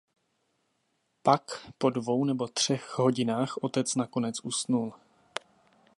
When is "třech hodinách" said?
2.47-3.57